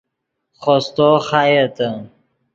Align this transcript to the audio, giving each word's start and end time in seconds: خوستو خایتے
خوستو 0.61 1.09
خایتے 1.27 1.89